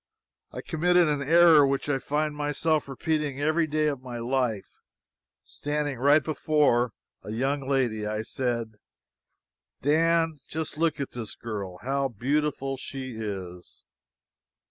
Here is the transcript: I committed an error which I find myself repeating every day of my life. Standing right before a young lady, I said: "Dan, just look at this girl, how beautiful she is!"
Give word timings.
I 0.51 0.61
committed 0.61 1.07
an 1.07 1.21
error 1.21 1.63
which 1.63 1.87
I 1.87 1.99
find 1.99 2.35
myself 2.35 2.87
repeating 2.89 3.39
every 3.39 3.67
day 3.67 3.85
of 3.85 4.01
my 4.01 4.17
life. 4.17 4.71
Standing 5.43 5.99
right 5.99 6.23
before 6.23 6.93
a 7.21 7.29
young 7.31 7.69
lady, 7.69 8.07
I 8.07 8.23
said: 8.23 8.79
"Dan, 9.83 10.39
just 10.49 10.75
look 10.79 10.99
at 10.99 11.11
this 11.11 11.35
girl, 11.35 11.77
how 11.83 12.07
beautiful 12.07 12.77
she 12.77 13.13
is!" 13.19 13.85